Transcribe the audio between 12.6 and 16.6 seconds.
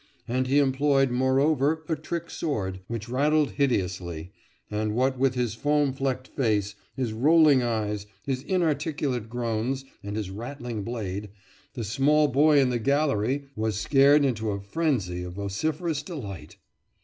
the gallery was scared into a frenzy of vociferous delight!